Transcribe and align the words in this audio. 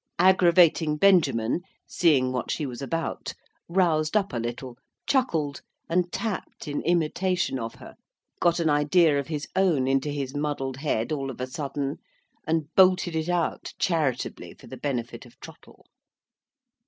Agravating 0.17 0.97
Benjamin, 0.99 1.61
seeing 1.85 2.31
what 2.31 2.49
she 2.49 2.65
was 2.65 2.81
about, 2.81 3.35
roused 3.69 4.17
up 4.17 4.33
a 4.33 4.39
little, 4.39 4.75
chuckled 5.05 5.61
and 5.87 6.11
tapped 6.11 6.67
in 6.67 6.81
imitation 6.81 7.59
of 7.59 7.75
her, 7.75 7.93
got 8.39 8.59
an 8.59 8.67
idea 8.67 9.19
of 9.19 9.27
his 9.27 9.47
own 9.55 9.87
into 9.87 10.09
his 10.09 10.35
muddled 10.35 10.77
head 10.77 11.11
all 11.11 11.29
of 11.29 11.39
a 11.39 11.45
sudden, 11.45 11.97
and 12.47 12.73
bolted 12.73 13.15
it 13.15 13.29
out 13.29 13.75
charitably 13.77 14.55
for 14.55 14.65
the 14.65 14.75
benefit 14.75 15.23
of 15.23 15.39
Trottle. 15.39 15.85